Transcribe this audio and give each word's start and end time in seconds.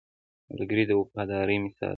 ملګری 0.49 0.83
د 0.87 0.91
وفادارۍ 0.99 1.57
مثال 1.65 1.87
دی 1.89 1.89